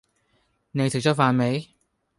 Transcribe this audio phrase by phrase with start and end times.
[0.71, 1.75] 你食咗飯未